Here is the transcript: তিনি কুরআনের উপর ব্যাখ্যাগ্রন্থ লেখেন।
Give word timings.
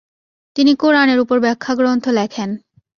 তিনি 0.55 0.71
কুরআনের 0.75 1.19
উপর 1.19 1.37
ব্যাখ্যাগ্রন্থ 1.39 2.05
লেখেন। 2.09 2.49